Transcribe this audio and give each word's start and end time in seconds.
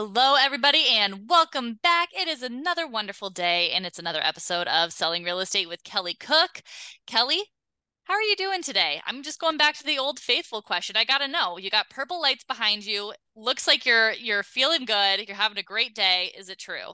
Hello, 0.00 0.36
everybody, 0.36 0.84
and 0.92 1.28
welcome 1.28 1.80
back. 1.82 2.10
It 2.16 2.28
is 2.28 2.44
another 2.44 2.86
wonderful 2.86 3.30
day, 3.30 3.72
and 3.72 3.84
it's 3.84 3.98
another 3.98 4.20
episode 4.22 4.68
of 4.68 4.92
Selling 4.92 5.24
Real 5.24 5.40
Estate 5.40 5.68
with 5.68 5.82
Kelly 5.82 6.14
Cook. 6.14 6.62
Kelly, 7.08 7.40
how 8.04 8.14
are 8.14 8.22
you 8.22 8.36
doing 8.36 8.62
today? 8.62 9.02
I'm 9.06 9.24
just 9.24 9.40
going 9.40 9.56
back 9.56 9.74
to 9.78 9.82
the 9.82 9.98
old 9.98 10.20
faithful 10.20 10.62
question. 10.62 10.96
I 10.96 11.02
got 11.02 11.18
to 11.18 11.26
know. 11.26 11.58
You 11.58 11.68
got 11.68 11.90
purple 11.90 12.22
lights 12.22 12.44
behind 12.44 12.86
you. 12.86 13.12
Looks 13.34 13.66
like 13.66 13.84
you're 13.84 14.12
you're 14.12 14.44
feeling 14.44 14.84
good. 14.84 15.26
You're 15.26 15.36
having 15.36 15.58
a 15.58 15.64
great 15.64 15.96
day. 15.96 16.32
Is 16.38 16.48
it 16.48 16.60
true? 16.60 16.92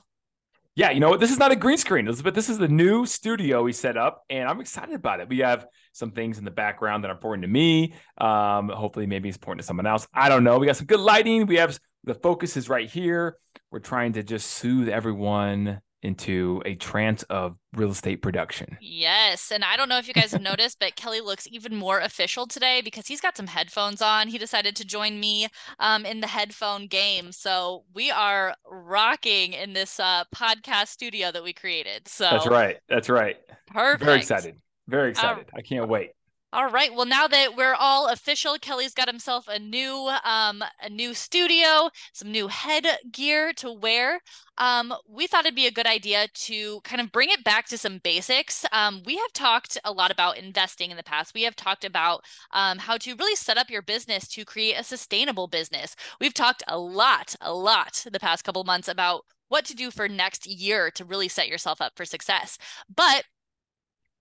Yeah, 0.75 0.91
you 0.91 0.98
know 0.98 1.11
what? 1.11 1.21
This 1.21 1.31
is 1.31 1.39
not 1.39 1.53
a 1.53 1.57
green 1.57 1.77
screen, 1.77 2.07
Elizabeth. 2.07 2.34
This 2.34 2.48
is 2.48 2.57
the 2.57 2.69
new 2.69 3.05
studio 3.05 3.65
we 3.65 3.75
set 3.75 3.98
up, 3.98 4.25
and 4.31 4.48
I'm 4.48 4.62
excited 4.62 4.95
about 4.95 5.21
it. 5.21 5.29
We 5.29 5.41
have 5.41 5.67
some 5.93 6.11
things 6.11 6.39
in 6.39 6.45
the 6.47 6.51
background 6.51 7.05
that 7.05 7.11
are 7.11 7.15
important 7.15 7.43
to 7.43 7.48
me. 7.48 7.93
Um, 8.17 8.71
hopefully, 8.71 9.05
maybe 9.05 9.29
it's 9.29 9.37
important 9.37 9.61
to 9.61 9.67
someone 9.67 9.87
else. 9.87 10.09
I 10.15 10.31
don't 10.31 10.43
know. 10.43 10.59
We 10.59 10.67
got 10.67 10.79
some 10.79 10.87
good 10.87 11.00
lighting. 11.00 11.45
We 11.45 11.56
have 11.56 11.78
the 12.05 12.14
focus 12.14 12.56
is 12.56 12.69
right 12.69 12.88
here. 12.88 13.36
We're 13.70 13.80
trying 13.80 14.12
to 14.14 14.22
just 14.22 14.50
soothe 14.52 14.88
everyone 14.88 15.80
into 16.05 16.60
a 16.66 16.74
trance 16.74 17.22
of 17.24 17.56
real 17.74 17.91
estate 17.91 18.20
production. 18.20 18.77
Yes. 18.80 19.50
And 19.50 19.64
I 19.64 19.77
don't 19.77 19.88
know 19.88 19.97
if 19.97 20.06
you 20.06 20.12
guys 20.12 20.32
have 20.32 20.42
noticed, 20.42 20.78
but 20.78 20.97
Kelly 20.97 21.22
looks 21.22 21.48
even 21.50 21.75
more 21.75 21.98
official 21.98 22.47
today 22.47 22.82
because 22.82 23.06
he's 23.06 23.22
got 23.22 23.38
some 23.38 23.47
headphones 23.47 24.02
on. 24.02 24.28
He 24.28 24.36
decided 24.36 24.77
to 24.77 24.84
join 24.84 25.19
me 25.19 25.48
um, 25.78 26.05
in 26.05 26.20
the 26.20 26.27
headphone 26.27 26.88
game. 26.88 27.32
So 27.32 27.84
we 27.94 28.10
are 28.10 28.55
rocking 28.70 29.55
in 29.55 29.72
this 29.72 29.98
uh, 29.98 30.25
podcast 30.34 30.88
studio 30.88 31.32
that 31.32 31.42
we 31.42 31.55
created. 31.55 32.06
So 32.06 32.25
that's 32.25 32.47
right. 32.47 32.77
That's 32.86 33.08
right. 33.08 33.36
Perfect. 33.66 34.05
Very 34.05 34.19
excited. 34.19 34.56
Very 34.86 35.10
excited. 35.10 35.47
Uh, 35.55 35.56
I 35.56 35.62
can't 35.62 35.88
wait. 35.88 36.10
All 36.55 36.70
right. 36.70 36.94
Well, 36.94 37.05
now 37.05 37.27
that 37.27 37.56
we're 37.56 37.74
all 37.74 38.06
official, 38.06 38.58
Kelly's 38.60 38.94
got 38.94 39.08
himself 39.08 39.48
a 39.48 39.58
new 39.58 40.08
um 40.22 40.62
a 40.80 40.88
new 40.88 41.12
studio, 41.12 41.91
some 42.12 42.30
new 42.30 42.47
headgear 42.47 43.52
to 43.55 43.72
wear. 43.72 44.20
Um, 44.56 44.94
we 45.08 45.27
thought 45.27 45.47
it'd 45.47 45.56
be 45.56 45.66
a 45.66 45.72
good 45.72 45.88
idea 45.88 46.28
to 46.32 46.80
kind 46.82 47.00
of 47.00 47.10
bring 47.10 47.30
it 47.30 47.42
back 47.42 47.66
to 47.66 47.78
some 47.78 47.98
basics. 47.98 48.64
Um, 48.70 49.02
we 49.05 49.16
have 49.16 49.32
talked 49.32 49.78
a 49.84 49.91
lot 49.92 50.12
about 50.12 50.38
investing 50.38 50.92
in 50.92 50.97
the 50.97 51.02
past. 51.02 51.34
We 51.34 51.42
have 51.42 51.56
talked 51.56 51.84
about 51.84 52.22
um, 52.52 52.78
how 52.78 52.98
to 52.98 53.16
really 53.16 53.34
set 53.34 53.58
up 53.58 53.69
your 53.69 53.82
business 53.82 54.28
to 54.28 54.44
create 54.44 54.75
a 54.78 54.84
sustainable 54.84 55.48
business. 55.48 55.97
We've 56.20 56.34
talked 56.34 56.62
a 56.69 56.78
lot, 56.78 57.34
a 57.41 57.52
lot 57.52 58.05
the 58.12 58.20
past 58.20 58.44
couple 58.44 58.62
months 58.62 58.86
about 58.86 59.25
what 59.48 59.64
to 59.64 59.75
do 59.75 59.91
for 59.91 60.08
next 60.08 60.47
year 60.47 60.92
to 60.92 61.05
really 61.05 61.28
set 61.28 61.48
yourself 61.48 61.80
up 61.80 61.94
for 61.97 62.05
success. 62.05 62.58
But 62.94 63.25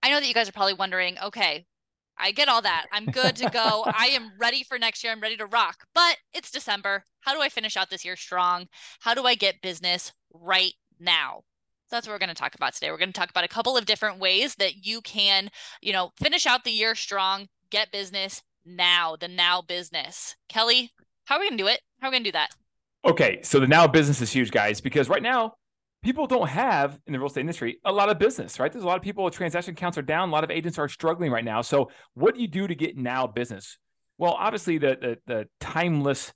I 0.02 0.10
know 0.10 0.18
that 0.20 0.26
you 0.28 0.34
guys 0.34 0.48
are 0.48 0.52
probably 0.52 0.74
wondering, 0.74 1.16
okay, 1.22 1.66
I 2.18 2.30
get 2.32 2.48
all 2.48 2.62
that. 2.62 2.86
I'm 2.92 3.06
good 3.06 3.36
to 3.36 3.50
go. 3.50 3.84
I 3.86 4.06
am 4.06 4.32
ready 4.38 4.64
for 4.64 4.78
next 4.78 5.02
year. 5.02 5.12
I'm 5.12 5.20
ready 5.20 5.36
to 5.36 5.46
rock. 5.46 5.84
But 5.94 6.16
it's 6.32 6.50
December. 6.50 7.04
How 7.20 7.34
do 7.34 7.40
I 7.40 7.48
finish 7.48 7.76
out 7.76 7.90
this 7.90 8.04
year 8.04 8.16
strong? 8.16 8.66
How 9.00 9.14
do 9.14 9.24
I 9.24 9.34
get 9.34 9.62
business 9.62 10.12
right 10.32 10.72
now? 11.00 11.42
So 11.88 11.96
that's 11.96 12.06
what 12.06 12.14
we're 12.14 12.18
going 12.18 12.28
to 12.28 12.34
talk 12.34 12.54
about 12.54 12.74
today. 12.74 12.90
We're 12.90 12.98
going 12.98 13.12
to 13.12 13.18
talk 13.18 13.30
about 13.30 13.44
a 13.44 13.48
couple 13.48 13.76
of 13.76 13.86
different 13.86 14.18
ways 14.18 14.54
that 14.56 14.86
you 14.86 15.00
can, 15.02 15.50
you 15.82 15.92
know, 15.92 16.12
finish 16.18 16.46
out 16.46 16.64
the 16.64 16.70
year 16.70 16.94
strong, 16.94 17.48
get 17.70 17.92
business 17.92 18.42
now, 18.64 19.16
the 19.16 19.28
now 19.28 19.60
business. 19.60 20.36
Kelly, 20.48 20.92
how 21.24 21.36
are 21.36 21.40
we 21.40 21.48
going 21.48 21.58
to 21.58 21.64
do 21.64 21.68
it? 21.68 21.80
How 22.00 22.08
are 22.08 22.10
we 22.10 22.14
going 22.14 22.24
to 22.24 22.28
do 22.30 22.32
that? 22.32 22.50
Okay, 23.04 23.40
so 23.42 23.60
the 23.60 23.66
now 23.66 23.86
business 23.86 24.22
is 24.22 24.32
huge, 24.32 24.50
guys, 24.50 24.80
because 24.80 25.10
right 25.10 25.22
now 25.22 25.54
people 26.04 26.26
don't 26.26 26.48
have 26.48 26.98
in 27.06 27.12
the 27.12 27.18
real 27.18 27.26
estate 27.26 27.40
industry 27.40 27.80
a 27.84 27.90
lot 27.90 28.10
of 28.10 28.18
business, 28.18 28.60
right? 28.60 28.70
There's 28.70 28.84
a 28.84 28.86
lot 28.86 28.96
of 28.96 29.02
people, 29.02 29.28
transaction 29.30 29.74
counts 29.74 29.98
are 29.98 30.02
down. 30.02 30.28
A 30.28 30.32
lot 30.32 30.44
of 30.44 30.50
agents 30.50 30.78
are 30.78 30.88
struggling 30.88 31.32
right 31.32 31.44
now. 31.44 31.62
So, 31.62 31.90
what 32.12 32.34
do 32.34 32.42
you 32.42 32.46
do 32.46 32.68
to 32.68 32.74
get 32.74 32.96
now 32.96 33.26
business? 33.26 33.78
Well, 34.18 34.36
obviously, 34.38 34.78
the, 34.78 34.96
the, 35.00 35.18
the 35.26 35.48
timeless 35.60 36.32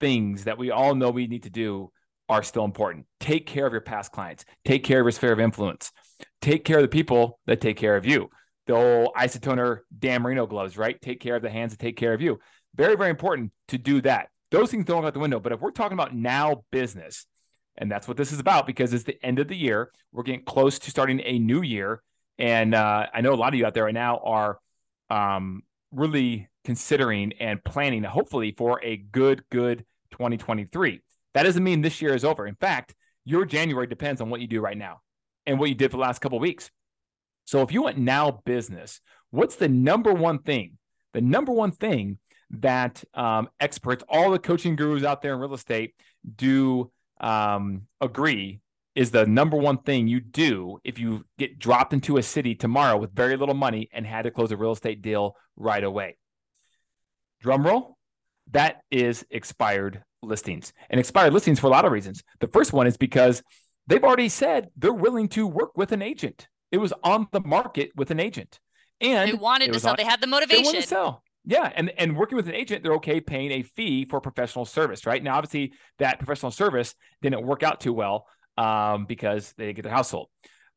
things 0.00 0.44
that 0.44 0.56
we 0.56 0.70
all 0.70 0.94
know 0.94 1.10
we 1.10 1.26
need 1.26 1.42
to 1.42 1.50
do 1.50 1.90
are 2.28 2.42
still 2.42 2.64
important. 2.64 3.06
Take 3.20 3.46
care 3.46 3.66
of 3.66 3.72
your 3.72 3.82
past 3.82 4.12
clients, 4.12 4.44
take 4.64 4.84
care 4.84 5.00
of 5.00 5.04
your 5.04 5.10
sphere 5.10 5.32
of 5.32 5.40
influence, 5.40 5.92
take 6.40 6.64
care 6.64 6.76
of 6.76 6.82
the 6.82 6.88
people 6.88 7.40
that 7.46 7.60
take 7.60 7.76
care 7.76 7.96
of 7.96 8.06
you. 8.06 8.30
The 8.66 8.74
old 8.74 9.14
isotoner 9.14 9.80
Dan 9.98 10.22
Marino 10.22 10.46
gloves, 10.46 10.78
right? 10.78 11.00
Take 11.00 11.20
care 11.20 11.36
of 11.36 11.42
the 11.42 11.50
hands 11.50 11.72
that 11.72 11.80
take 11.80 11.96
care 11.96 12.12
of 12.12 12.20
you. 12.20 12.38
Very, 12.76 12.96
very 12.96 13.10
important 13.10 13.50
to 13.68 13.78
do 13.78 14.00
that. 14.02 14.28
Those 14.50 14.70
things 14.70 14.84
don't 14.84 15.00
go 15.00 15.06
out 15.06 15.14
the 15.14 15.20
window. 15.20 15.40
But 15.40 15.52
if 15.52 15.60
we're 15.60 15.70
talking 15.70 15.94
about 15.94 16.14
now 16.14 16.64
business, 16.70 17.26
and 17.78 17.90
that's 17.90 18.06
what 18.06 18.16
this 18.16 18.32
is 18.32 18.40
about 18.40 18.66
because 18.66 18.92
it's 18.92 19.04
the 19.04 19.24
end 19.24 19.38
of 19.38 19.48
the 19.48 19.56
year. 19.56 19.90
We're 20.12 20.24
getting 20.24 20.44
close 20.44 20.78
to 20.80 20.90
starting 20.90 21.20
a 21.24 21.38
new 21.38 21.62
year. 21.62 22.02
And 22.38 22.74
uh, 22.74 23.06
I 23.12 23.20
know 23.20 23.32
a 23.32 23.36
lot 23.36 23.54
of 23.54 23.58
you 23.58 23.66
out 23.66 23.74
there 23.74 23.84
right 23.84 23.94
now 23.94 24.18
are 24.18 24.58
um, 25.10 25.62
really 25.92 26.48
considering 26.64 27.32
and 27.40 27.62
planning, 27.64 28.02
hopefully, 28.02 28.54
for 28.56 28.80
a 28.84 28.96
good, 28.96 29.42
good 29.50 29.84
2023. 30.10 31.00
That 31.34 31.44
doesn't 31.44 31.62
mean 31.64 31.80
this 31.80 32.02
year 32.02 32.14
is 32.14 32.24
over. 32.24 32.46
In 32.46 32.56
fact, 32.56 32.94
your 33.24 33.44
January 33.44 33.86
depends 33.86 34.20
on 34.20 34.28
what 34.28 34.40
you 34.40 34.46
do 34.46 34.60
right 34.60 34.76
now 34.76 35.00
and 35.46 35.58
what 35.58 35.68
you 35.68 35.74
did 35.74 35.90
for 35.90 35.96
the 35.96 36.02
last 36.02 36.20
couple 36.20 36.38
weeks. 36.38 36.70
So 37.44 37.62
if 37.62 37.72
you 37.72 37.82
want 37.82 37.96
now 37.96 38.42
business, 38.44 39.00
what's 39.30 39.56
the 39.56 39.68
number 39.68 40.12
one 40.12 40.40
thing? 40.40 40.78
The 41.14 41.20
number 41.20 41.52
one 41.52 41.70
thing 41.70 42.18
that 42.50 43.02
um, 43.14 43.48
experts, 43.60 44.04
all 44.08 44.30
the 44.30 44.38
coaching 44.38 44.76
gurus 44.76 45.04
out 45.04 45.22
there 45.22 45.34
in 45.34 45.40
real 45.40 45.54
estate 45.54 45.94
do 46.36 46.90
um, 47.20 47.82
agree 48.00 48.60
is 48.94 49.10
the 49.12 49.26
number 49.26 49.56
one 49.56 49.78
thing 49.78 50.08
you 50.08 50.20
do 50.20 50.78
if 50.82 50.98
you 50.98 51.24
get 51.38 51.58
dropped 51.58 51.92
into 51.92 52.16
a 52.16 52.22
city 52.22 52.54
tomorrow 52.54 52.96
with 52.96 53.14
very 53.14 53.36
little 53.36 53.54
money 53.54 53.88
and 53.92 54.04
had 54.04 54.22
to 54.22 54.30
close 54.30 54.50
a 54.50 54.56
real 54.56 54.72
estate 54.72 55.02
deal 55.02 55.36
right 55.56 55.84
away. 55.84 56.16
Drum 57.40 57.64
roll. 57.64 57.96
That 58.50 58.80
is 58.90 59.24
expired 59.30 60.02
listings 60.22 60.72
and 60.90 60.98
expired 60.98 61.32
listings 61.32 61.60
for 61.60 61.68
a 61.68 61.70
lot 61.70 61.84
of 61.84 61.92
reasons. 61.92 62.24
The 62.40 62.48
first 62.48 62.72
one 62.72 62.86
is 62.86 62.96
because 62.96 63.42
they've 63.86 64.02
already 64.02 64.28
said 64.28 64.70
they're 64.76 64.92
willing 64.92 65.28
to 65.28 65.46
work 65.46 65.76
with 65.76 65.92
an 65.92 66.02
agent. 66.02 66.48
It 66.72 66.78
was 66.78 66.92
on 67.04 67.28
the 67.30 67.40
market 67.40 67.92
with 67.94 68.10
an 68.10 68.18
agent. 68.18 68.58
And 69.00 69.30
they 69.30 69.34
wanted 69.34 69.72
to 69.72 69.80
sell. 69.80 69.90
On, 69.90 69.96
they 69.96 70.04
had 70.04 70.20
the 70.20 70.26
motivation. 70.26 70.62
They 70.62 70.66
wanted 70.66 70.82
to 70.82 70.88
sell. 70.88 71.22
Yeah, 71.48 71.72
and 71.74 71.90
and 71.96 72.14
working 72.14 72.36
with 72.36 72.46
an 72.46 72.54
agent, 72.54 72.82
they're 72.82 72.96
okay 72.96 73.22
paying 73.22 73.50
a 73.52 73.62
fee 73.62 74.04
for 74.04 74.20
professional 74.20 74.66
service, 74.66 75.06
right? 75.06 75.22
Now, 75.22 75.36
obviously, 75.36 75.72
that 75.98 76.18
professional 76.18 76.52
service 76.52 76.94
didn't 77.22 77.42
work 77.42 77.62
out 77.62 77.80
too 77.80 77.94
well 77.94 78.26
um, 78.58 79.06
because 79.06 79.54
they 79.56 79.64
didn't 79.64 79.76
get 79.76 79.82
their 79.84 79.92
household, 79.92 80.28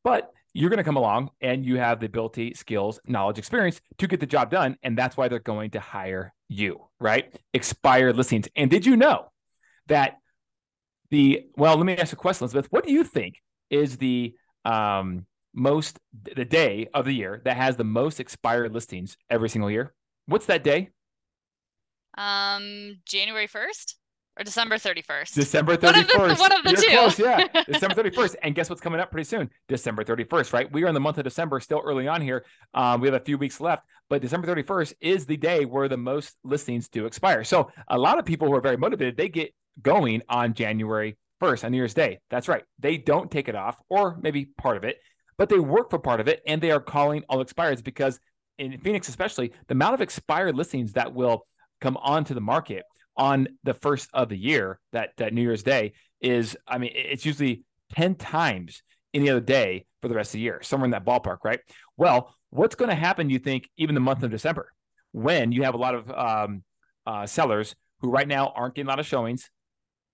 but 0.01 0.31
you're 0.53 0.69
going 0.69 0.77
to 0.77 0.85
come 0.85 0.95
along 0.95 1.29
and 1.41 1.65
you 1.65 1.75
have 1.75 1.99
the 1.99 2.05
ability, 2.05 2.53
skills, 2.53 3.01
knowledge, 3.05 3.37
experience 3.37 3.81
to 3.97 4.07
get 4.07 4.21
the 4.21 4.25
job 4.25 4.49
done, 4.49 4.77
and 4.81 4.97
that's 4.97 5.17
why 5.17 5.27
they're 5.27 5.39
going 5.39 5.71
to 5.71 5.81
hire 5.81 6.33
you, 6.47 6.79
right? 7.01 7.35
Expired 7.53 8.15
listings. 8.15 8.47
And 8.55 8.71
did 8.71 8.85
you 8.85 8.95
know 8.95 9.25
that 9.87 10.19
the 11.09 11.47
well? 11.57 11.75
Let 11.75 11.85
me 11.85 11.97
ask 11.97 12.13
a 12.13 12.15
question, 12.15 12.45
Elizabeth. 12.45 12.71
What 12.71 12.85
do 12.85 12.93
you 12.93 13.03
think 13.03 13.35
is 13.69 13.97
the 13.97 14.35
um, 14.63 15.25
most 15.53 15.99
the 16.33 16.45
day 16.45 16.87
of 16.93 17.03
the 17.03 17.13
year 17.13 17.41
that 17.43 17.57
has 17.57 17.75
the 17.75 17.83
most 17.83 18.21
expired 18.21 18.73
listings 18.73 19.17
every 19.29 19.49
single 19.49 19.69
year? 19.69 19.93
What's 20.25 20.45
that 20.47 20.63
day? 20.63 20.89
Um, 22.17 22.99
January 23.05 23.47
1st 23.47 23.96
or 24.37 24.43
December 24.43 24.75
31st? 24.75 25.34
December 25.34 25.78
31st. 25.78 25.84
One 25.84 25.99
of 25.99 26.07
the, 26.07 26.35
one 26.40 26.51
of 26.51 26.63
the 26.63 26.73
two. 26.73 26.90
Close, 26.90 27.19
yeah. 27.19 27.47
December 27.67 27.96
31st. 27.96 28.35
And 28.43 28.55
guess 28.55 28.69
what's 28.69 28.81
coming 28.81 28.99
up 28.99 29.11
pretty 29.11 29.28
soon? 29.28 29.49
December 29.67 30.03
31st, 30.03 30.53
right? 30.53 30.72
We 30.72 30.84
are 30.84 30.87
in 30.87 30.93
the 30.93 30.99
month 30.99 31.17
of 31.17 31.23
December, 31.23 31.59
still 31.59 31.81
early 31.84 32.07
on 32.07 32.22
here. 32.22 32.46
Um, 32.73 33.01
we 33.01 33.07
have 33.07 33.19
a 33.19 33.23
few 33.23 33.37
weeks 33.37 33.59
left, 33.59 33.84
but 34.09 34.22
December 34.22 34.47
31st 34.47 34.93
is 35.01 35.25
the 35.25 35.37
day 35.37 35.66
where 35.66 35.87
the 35.87 35.97
most 35.97 36.35
listings 36.43 36.87
do 36.87 37.05
expire. 37.05 37.43
So 37.43 37.72
a 37.87 37.97
lot 37.97 38.19
of 38.19 38.25
people 38.25 38.47
who 38.47 38.55
are 38.55 38.61
very 38.61 38.78
motivated, 38.78 39.17
they 39.17 39.29
get 39.29 39.53
going 39.81 40.22
on 40.29 40.53
January 40.53 41.17
1st 41.41 41.66
on 41.66 41.72
New 41.72 41.78
Year's 41.78 41.93
Day. 41.93 42.19
That's 42.29 42.47
right. 42.47 42.63
They 42.79 42.97
don't 42.97 43.31
take 43.31 43.47
it 43.47 43.55
off, 43.55 43.78
or 43.90 44.17
maybe 44.22 44.46
part 44.46 44.78
of 44.78 44.84
it, 44.84 44.97
but 45.37 45.49
they 45.49 45.59
work 45.59 45.90
for 45.90 45.99
part 45.99 46.19
of 46.19 46.28
it 46.28 46.41
and 46.46 46.61
they 46.61 46.72
are 46.72 46.79
calling 46.79 47.23
all 47.28 47.41
expires 47.41 47.81
because 47.81 48.19
in 48.61 48.78
Phoenix, 48.78 49.09
especially, 49.09 49.52
the 49.67 49.73
amount 49.73 49.96
of 49.96 50.02
expired 50.02 50.55
listings 50.55 50.93
that 50.93 51.13
will 51.13 51.47
come 51.81 51.97
onto 51.97 52.35
the 52.35 52.41
market 52.41 52.84
on 53.17 53.47
the 53.63 53.73
first 53.73 54.09
of 54.13 54.29
the 54.29 54.37
year, 54.37 54.79
that, 54.93 55.09
that 55.17 55.34
New 55.34 55.41
Year's 55.41 55.63
Day, 55.63 55.93
is, 56.22 56.55
I 56.67 56.78
mean, 56.78 56.91
it's 56.93 57.25
usually 57.25 57.63
10 57.93 58.16
times 58.16 58.84
any 59.13 59.29
other 59.29 59.41
day 59.41 59.85
for 60.02 60.08
the 60.08 60.16
rest 60.16 60.29
of 60.29 60.34
the 60.34 60.41
year, 60.41 60.61
somewhere 60.61 60.85
in 60.85 60.91
that 60.91 61.03
ballpark, 61.05 61.40
right? 61.43 61.59
Well, 61.97 62.35
what's 62.52 62.75
going 62.75 62.90
to 62.90 62.96
happen, 62.96 63.29
you 63.31 63.40
think, 63.40 63.67
even 63.78 63.96
the 63.96 64.02
month 64.02 64.22
of 64.22 64.29
December, 64.29 64.72
when 65.11 65.52
you 65.52 65.63
have 65.63 65.73
a 65.73 65.78
lot 65.78 65.96
of 65.96 66.11
um, 66.11 66.63
uh, 67.08 67.25
sellers 67.25 67.75
who 67.99 68.11
right 68.11 68.28
now 68.28 68.53
aren't 68.55 68.75
getting 68.75 68.87
a 68.87 68.91
lot 68.91 68.99
of 68.99 69.08
showings, 69.08 69.49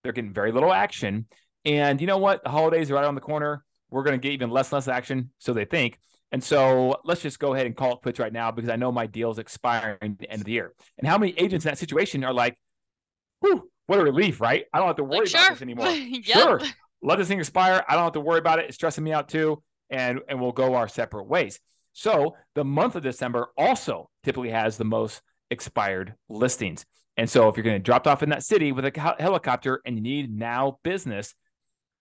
they're 0.03 0.13
getting 0.13 0.33
very 0.33 0.53
little 0.53 0.73
action, 0.73 1.25
And 1.65 1.99
you 1.99 2.07
know 2.07 2.17
what? 2.17 2.43
The 2.43 2.49
holidays 2.49 2.89
are 2.91 2.95
right 2.95 3.03
on 3.03 3.15
the 3.15 3.21
corner. 3.21 3.65
We're 3.89 4.03
going 4.03 4.19
to 4.19 4.23
get 4.23 4.31
even 4.31 4.49
less 4.49 4.71
less 4.71 4.87
action, 4.87 5.31
so 5.37 5.53
they 5.53 5.65
think. 5.65 5.99
And 6.31 6.43
so 6.43 6.97
let's 7.05 7.21
just 7.21 7.39
go 7.39 7.53
ahead 7.53 7.65
and 7.65 7.75
call 7.75 7.93
it 7.93 8.01
quits 8.01 8.19
right 8.19 8.33
now 8.33 8.51
because 8.51 8.69
I 8.69 8.75
know 8.75 8.91
my 8.91 9.07
deal 9.07 9.31
is 9.31 9.37
expiring 9.39 9.97
at 10.01 10.19
the 10.19 10.29
end 10.29 10.41
of 10.41 10.45
the 10.45 10.51
year. 10.51 10.73
And 10.97 11.07
how 11.07 11.17
many 11.17 11.33
agents 11.37 11.65
in 11.65 11.69
that 11.71 11.77
situation 11.77 12.23
are 12.23 12.33
like, 12.33 12.57
whew, 13.39 13.69
what 13.85 13.99
a 13.99 14.03
relief, 14.03 14.41
right? 14.41 14.65
I 14.73 14.79
don't 14.79 14.87
have 14.87 14.97
to 14.97 15.03
worry 15.03 15.25
Like, 15.25 15.29
about 15.29 15.41
sure. 15.41 15.49
this 15.51 15.61
anymore. 15.61 15.87
Yep. 15.89 16.23
Sure. 16.25 16.61
Let 17.01 17.17
this 17.19 17.27
thing 17.29 17.39
expire. 17.39 17.83
I 17.87 17.93
don't 17.93 18.03
have 18.03 18.13
to 18.13 18.19
worry 18.19 18.39
about 18.39 18.59
it. 18.59 18.65
It's 18.65 18.75
stressing 18.75 19.03
me 19.03 19.13
out 19.13 19.29
too. 19.29 19.61
And 19.89 20.19
and 20.27 20.41
we'll 20.41 20.51
go 20.51 20.75
our 20.75 20.87
separate 20.89 21.27
ways. 21.27 21.59
So 21.93 22.35
the 22.55 22.65
month 22.65 22.95
of 22.95 23.03
December 23.03 23.47
also 23.57 24.09
typically 24.23 24.49
has 24.49 24.77
the 24.77 24.83
most 24.83 25.21
expired 25.49 26.13
listings. 26.27 26.85
And 27.15 27.29
so 27.29 27.47
if 27.47 27.55
you're 27.55 27.63
going 27.63 27.77
to 27.77 27.83
drop 27.83 28.05
off 28.05 28.21
in 28.21 28.29
that 28.29 28.43
city 28.43 28.71
with 28.71 28.85
a 28.85 29.15
helicopter 29.17 29.81
and 29.85 29.95
you 29.95 30.01
need 30.03 30.31
now 30.37 30.77
business, 30.83 31.33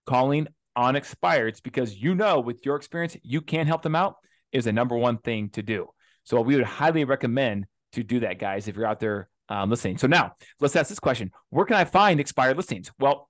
calling 0.05 0.47
on 0.77 0.93
expireds 0.93 1.61
because 1.61 1.97
you 1.97 2.13
know 2.15 2.39
with 2.39 2.63
your 2.63 2.75
experience 2.75 3.17
you 3.23 3.41
can 3.41 3.65
help 3.65 3.81
them 3.81 3.95
out 3.95 4.15
is 4.53 4.65
the 4.65 4.71
number 4.71 4.95
one 4.95 5.17
thing 5.17 5.49
to 5.49 5.63
do. 5.63 5.87
So 6.23 6.39
we 6.39 6.55
would 6.55 6.65
highly 6.65 7.03
recommend 7.03 7.65
to 7.93 8.03
do 8.03 8.19
that, 8.21 8.39
guys, 8.39 8.67
if 8.67 8.75
you're 8.75 8.85
out 8.85 8.99
there 8.99 9.27
um, 9.49 9.69
listening. 9.69 9.97
So 9.97 10.07
now 10.07 10.33
let's 10.59 10.75
ask 10.75 10.87
this 10.87 10.99
question: 10.99 11.31
Where 11.49 11.65
can 11.65 11.75
I 11.75 11.85
find 11.85 12.19
expired 12.19 12.57
listings? 12.57 12.91
Well, 12.99 13.29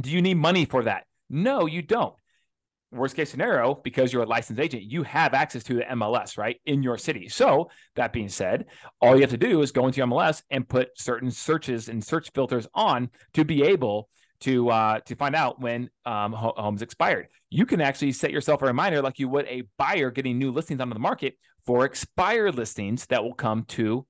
do 0.00 0.10
you 0.10 0.22
need 0.22 0.34
money 0.34 0.64
for 0.64 0.84
that? 0.84 1.04
No, 1.28 1.66
you 1.66 1.82
don't. 1.82 2.14
Worst 2.90 3.16
case 3.16 3.30
scenario, 3.30 3.74
because 3.74 4.10
you're 4.12 4.22
a 4.22 4.26
licensed 4.26 4.60
agent, 4.60 4.84
you 4.84 5.02
have 5.02 5.34
access 5.34 5.62
to 5.64 5.74
the 5.74 5.82
MLS, 5.82 6.38
right, 6.38 6.58
in 6.64 6.82
your 6.82 6.96
city. 6.96 7.28
So, 7.28 7.68
that 7.96 8.14
being 8.14 8.30
said, 8.30 8.64
all 9.02 9.14
you 9.14 9.20
have 9.20 9.30
to 9.30 9.36
do 9.36 9.60
is 9.60 9.72
go 9.72 9.86
into 9.86 9.98
your 9.98 10.06
MLS 10.06 10.42
and 10.50 10.66
put 10.66 10.88
certain 10.96 11.30
searches 11.30 11.90
and 11.90 12.02
search 12.02 12.30
filters 12.34 12.66
on 12.72 13.10
to 13.34 13.44
be 13.44 13.62
able 13.64 14.08
to 14.40 14.68
uh, 14.70 15.00
to 15.00 15.14
find 15.16 15.34
out 15.34 15.60
when 15.60 15.90
um, 16.06 16.32
homes 16.32 16.82
expired. 16.82 17.28
You 17.50 17.66
can 17.66 17.80
actually 17.80 18.12
set 18.12 18.30
yourself 18.30 18.62
a 18.62 18.66
reminder, 18.66 19.02
like 19.02 19.18
you 19.18 19.28
would 19.28 19.46
a 19.46 19.62
buyer 19.78 20.10
getting 20.10 20.38
new 20.38 20.50
listings 20.52 20.80
onto 20.80 20.94
the 20.94 21.00
market 21.00 21.34
for 21.66 21.84
expired 21.84 22.54
listings 22.54 23.06
that 23.06 23.22
will 23.22 23.34
come 23.34 23.64
to 23.68 24.06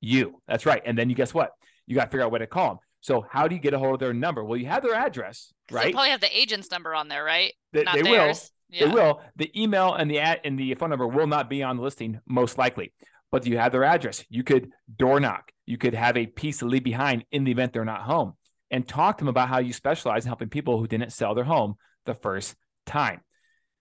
you. 0.00 0.40
That's 0.48 0.66
right. 0.66 0.82
And 0.84 0.96
then 0.98 1.08
you 1.08 1.14
guess 1.16 1.32
what? 1.34 1.52
You 1.86 1.94
got 1.94 2.04
to 2.04 2.10
figure 2.10 2.24
out 2.24 2.30
what 2.30 2.38
to 2.38 2.46
call 2.46 2.68
them. 2.68 2.78
So, 3.02 3.24
how 3.30 3.48
do 3.48 3.54
you 3.54 3.60
get 3.60 3.74
a 3.74 3.78
hold 3.78 3.94
of 3.94 4.00
their 4.00 4.12
number? 4.12 4.44
Well, 4.44 4.58
you 4.58 4.66
have 4.66 4.82
their 4.82 4.94
address, 4.94 5.52
right? 5.70 5.86
They 5.86 5.92
probably 5.92 6.10
have 6.10 6.20
the 6.20 6.36
agent's 6.38 6.70
number 6.70 6.94
on 6.94 7.08
there, 7.08 7.24
right? 7.24 7.52
They- 7.72 7.84
Not 7.84 7.94
they 7.94 8.02
will. 8.02 8.34
Yeah. 8.68 8.86
They 8.86 8.94
will. 8.94 9.20
The 9.36 9.60
email 9.60 9.94
and 9.94 10.08
the 10.10 10.20
ad 10.20 10.40
and 10.44 10.58
the 10.58 10.74
phone 10.74 10.90
number 10.90 11.06
will 11.06 11.26
not 11.26 11.50
be 11.50 11.62
on 11.62 11.76
the 11.76 11.82
listing, 11.82 12.20
most 12.28 12.56
likely. 12.56 12.92
But 13.32 13.46
you 13.46 13.58
have 13.58 13.72
their 13.72 13.84
address. 13.84 14.24
You 14.28 14.44
could 14.44 14.70
door 14.96 15.18
knock. 15.18 15.50
You 15.66 15.76
could 15.78 15.94
have 15.94 16.16
a 16.16 16.26
piece 16.26 16.58
to 16.58 16.66
leave 16.66 16.84
behind 16.84 17.24
in 17.32 17.44
the 17.44 17.50
event 17.52 17.72
they're 17.72 17.84
not 17.84 18.02
home, 18.02 18.34
and 18.70 18.86
talk 18.86 19.18
to 19.18 19.22
them 19.22 19.28
about 19.28 19.48
how 19.48 19.58
you 19.58 19.72
specialize 19.72 20.24
in 20.24 20.28
helping 20.28 20.48
people 20.48 20.78
who 20.78 20.86
didn't 20.86 21.12
sell 21.12 21.34
their 21.34 21.44
home 21.44 21.74
the 22.06 22.14
first 22.14 22.54
time. 22.86 23.20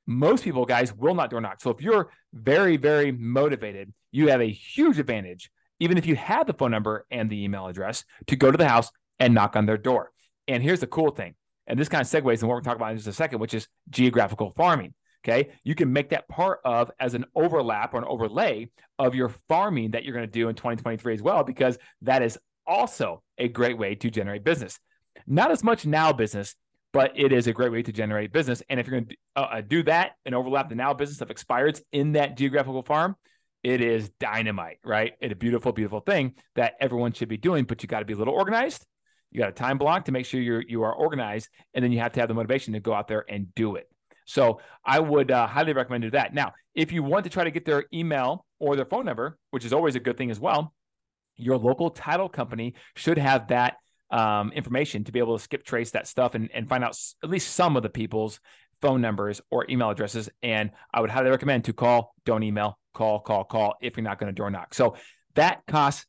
Most 0.08 0.44
people, 0.44 0.66
guys, 0.66 0.94
will 0.94 1.16
not 1.16 1.30
door 1.30 1.42
knock. 1.42 1.62
So 1.62 1.70
if 1.70 1.82
you're 1.82 2.12
very, 2.34 2.78
very 2.78 3.12
motivated, 3.12 3.94
you 4.12 4.30
have 4.30 4.42
a 4.42 4.50
huge 4.50 4.98
advantage, 4.98 5.52
even 5.80 5.98
if 5.98 6.06
you 6.06 6.16
have 6.16 6.48
the 6.48 6.54
phone 6.54 6.72
number 6.72 7.06
and 7.12 7.30
the 7.30 7.44
email 7.44 7.68
address, 7.68 8.04
to 8.28 8.36
go 8.36 8.50
to 8.52 8.58
the 8.58 8.68
house 8.68 8.90
and 9.20 9.34
knock 9.34 9.56
on 9.56 9.66
their 9.66 9.78
door. 9.78 10.12
And 10.48 10.64
here's 10.64 10.80
the 10.80 10.88
cool 10.88 11.12
thing 11.12 11.36
and 11.70 11.80
this 11.80 11.88
kind 11.88 12.02
of 12.02 12.08
segues 12.08 12.34
into 12.34 12.48
what 12.48 12.56
we're 12.56 12.62
talking 12.62 12.82
about 12.82 12.92
in 12.92 12.98
just 12.98 13.08
a 13.08 13.14
second, 13.14 13.40
which 13.40 13.54
is 13.54 13.68
geographical 13.90 14.52
farming. 14.58 14.94
Okay. 15.24 15.52
You 15.64 15.76
can 15.76 15.94
make 15.94 16.10
that 16.10 16.28
part 16.28 16.60
of 16.66 16.92
as 17.00 17.14
an 17.14 17.26
overlap 17.36 17.94
or 17.94 17.98
an 17.98 18.06
overlay 18.06 18.70
of 18.98 19.16
your 19.16 19.30
farming 19.48 19.92
that 19.92 20.04
you're 20.04 20.14
going 20.14 20.26
to 20.26 20.32
do 20.32 20.50
in 20.50 20.56
2023 20.56 21.14
as 21.14 21.22
well, 21.22 21.44
because 21.44 21.78
that 22.02 22.24
is 22.24 22.40
also 22.70 23.24
a 23.38 23.48
great 23.48 23.78
way 23.78 23.96
to 23.96 24.10
generate 24.10 24.44
business. 24.44 24.80
Not 25.28 25.52
as 25.52 25.64
much 25.64 25.86
now 25.86 26.14
business, 26.14 26.56
but 26.94 27.12
it 27.16 27.34
is 27.34 27.48
a 27.48 27.54
great 27.54 27.72
way 27.72 27.84
to 27.84 27.92
generate 27.92 28.32
business. 28.32 28.64
And 28.70 28.80
if 28.80 28.88
you're 28.88 29.02
going 29.02 29.10
to 29.10 29.16
uh, 29.36 29.48
uh, 29.52 29.62
do 29.62 29.84
that 29.84 30.12
and 30.26 30.34
overlap 30.34 30.70
the 30.70 30.76
now 30.76 30.94
business 30.94 31.22
of 31.22 31.30
expireds 31.30 31.82
in 31.92 32.14
that 32.14 32.38
geographical 32.38 32.84
farm, 32.84 33.16
it 33.64 33.82
is 33.82 34.10
dynamite, 34.20 34.78
right? 34.86 35.14
It's 35.20 35.34
a 35.34 35.36
beautiful, 35.36 35.72
beautiful 35.72 36.00
thing 36.00 36.36
that 36.56 36.76
everyone 36.80 37.12
should 37.12 37.28
be 37.28 37.38
doing, 37.38 37.66
but 37.66 37.84
you 37.84 37.88
got 37.88 38.00
to 38.00 38.06
be 38.06 38.14
a 38.14 38.18
little 38.18 38.34
organized. 38.34 38.86
You 39.32 39.40
got 39.40 39.50
a 39.50 39.54
time 39.54 39.78
block 39.78 40.06
to 40.06 40.12
make 40.12 40.26
sure 40.26 40.40
you're 40.40 40.64
you 40.68 40.82
are 40.84 40.94
organized, 40.94 41.50
and 41.74 41.84
then 41.84 41.92
you 41.92 42.00
have 42.00 42.14
to 42.14 42.20
have 42.20 42.30
the 42.30 42.34
motivation 42.34 42.74
to 42.74 42.80
go 42.80 42.94
out 42.94 43.08
there 43.08 43.26
and 43.30 43.54
do 43.54 43.76
it. 43.76 43.88
So 44.26 44.62
I 44.86 45.00
would 45.00 45.30
uh, 45.32 45.46
highly 45.48 45.74
recommend 45.74 46.04
do 46.04 46.12
that. 46.12 46.34
Now, 46.34 46.54
if 46.74 46.92
you 46.92 47.04
want 47.04 47.26
to 47.26 47.30
try 47.30 47.44
to 47.44 47.52
get 47.52 47.66
their 47.66 47.86
email 47.94 48.46
or 48.60 48.76
their 48.76 48.86
phone 48.86 49.06
number, 49.06 49.38
which 49.52 49.66
is 49.66 49.74
always 49.74 49.96
a 49.96 50.00
good 50.00 50.18
thing 50.18 50.32
as 50.32 50.40
well, 50.40 50.74
your 51.40 51.58
local 51.58 51.90
title 51.90 52.30
company 52.30 52.76
should 52.96 53.18
have 53.18 53.48
that 53.48 53.78
um, 54.12 54.52
information 54.52 55.04
to 55.04 55.12
be 55.12 55.20
able 55.20 55.38
to 55.38 55.44
skip 55.44 55.64
trace 55.64 55.92
that 55.92 56.08
stuff 56.08 56.36
and, 56.36 56.50
and 56.54 56.68
find 56.68 56.84
out 56.84 56.92
s- 56.92 57.16
at 57.24 57.30
least 57.30 57.54
some 57.54 57.78
of 57.78 57.84
the 57.84 57.90
people's 57.90 58.40
phone 58.82 59.02
numbers 59.02 59.42
or 59.52 59.66
email 59.70 59.90
addresses. 59.90 60.30
And 60.42 60.72
I 60.94 61.02
would 61.02 61.10
highly 61.10 61.30
recommend 61.30 61.66
to 61.66 61.74
call, 61.74 62.16
don't 62.26 62.44
email, 62.44 62.80
call, 62.94 63.20
call, 63.20 63.44
call 63.44 63.76
if 63.82 63.98
you're 63.98 64.04
not 64.04 64.20
going 64.20 64.32
to 64.32 64.36
door 64.36 64.50
knock. 64.50 64.74
So 64.74 64.96
that 65.36 65.62
costs 65.68 66.06